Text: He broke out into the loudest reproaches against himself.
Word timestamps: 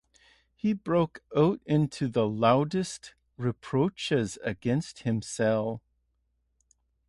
He 0.55 0.73
broke 0.73 1.19
out 1.37 1.61
into 1.63 2.07
the 2.07 2.27
loudest 2.27 3.13
reproaches 3.37 4.39
against 4.41 5.03
himself. 5.03 5.79